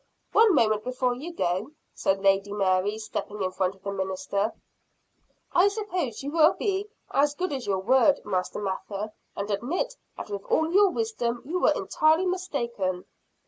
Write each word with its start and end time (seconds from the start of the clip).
"One 0.31 0.55
moment, 0.55 0.83
before 0.83 1.13
you 1.13 1.31
go," 1.31 1.73
said 1.93 2.23
Lady 2.23 2.51
Mary, 2.51 2.97
stepping 2.97 3.39
in 3.43 3.51
front 3.51 3.75
of 3.75 3.83
the 3.83 3.91
minister. 3.91 4.51
"I 5.53 5.67
suppose 5.67 6.23
you 6.23 6.31
will 6.31 6.53
be 6.53 6.89
as 7.11 7.35
good 7.35 7.53
as 7.53 7.67
your 7.67 7.77
word, 7.77 8.19
Master 8.25 8.57
Mather 8.57 9.13
and 9.35 9.51
admit 9.51 9.95
that 10.17 10.31
with 10.31 10.43
all 10.45 10.73
your 10.73 10.89
wisdom 10.89 11.43
you 11.45 11.59
were 11.59 11.73
entirely 11.73 12.25
mistaken?" 12.25 13.05